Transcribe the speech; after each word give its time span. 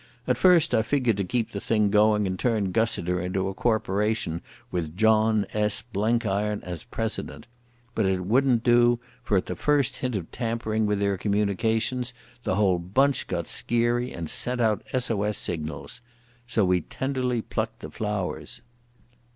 At 0.27 0.35
first 0.35 0.73
I 0.73 0.81
figured 0.81 1.17
to 1.17 1.23
keep 1.23 1.51
the 1.51 1.59
thing 1.61 1.91
going 1.91 2.25
and 2.25 2.39
turn 2.39 2.71
Gussiter 2.71 3.19
into 3.21 3.47
a 3.49 3.53
corporation 3.53 4.41
with 4.71 4.97
John 4.97 5.45
S. 5.53 5.83
Blenkiron 5.83 6.63
as 6.63 6.85
president. 6.85 7.45
But 7.93 8.07
it 8.07 8.25
wouldn't 8.25 8.63
do, 8.63 8.99
for 9.23 9.37
at 9.37 9.45
the 9.45 9.55
first 9.55 9.97
hint 9.97 10.15
of 10.15 10.31
tampering 10.31 10.87
with 10.87 10.97
their 10.97 11.19
communications 11.19 12.15
the 12.41 12.55
whole 12.55 12.79
bunch 12.79 13.27
got 13.27 13.45
skeery 13.45 14.11
and 14.11 14.27
sent 14.27 14.59
out 14.59 14.83
SOS 14.97 15.37
signals. 15.37 16.01
So 16.47 16.65
we 16.65 16.81
tenderly 16.81 17.43
plucked 17.43 17.81
the 17.81 17.91
flowers." 17.91 18.61